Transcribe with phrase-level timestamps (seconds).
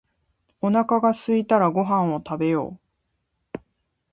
[0.61, 2.79] おなかがすいたらご飯を食べよ
[3.55, 3.59] う